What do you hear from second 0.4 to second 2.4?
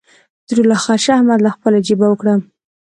ټوله خرچه احمد له خپلې جېبه وکړه.